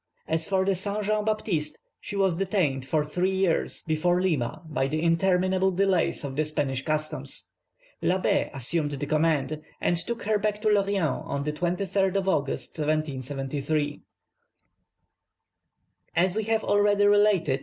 [0.27, 4.87] As for the Saint Jean Baptiste, she was detained "for three years" before Lima by
[4.87, 7.51] the interminable delays of the Spanish customs.
[8.01, 12.79] Labbé assumed the command, and took her back to Lorient on the 23rd of August,
[12.79, 14.01] 1773.
[16.15, 17.59] As we have already related, M.